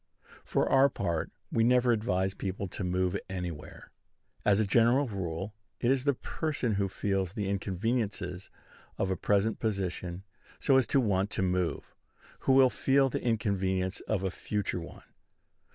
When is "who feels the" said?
6.73-7.47